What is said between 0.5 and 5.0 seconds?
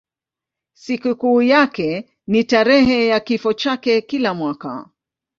Sikukuu yake ni tarehe ya kifo chake kila mwaka.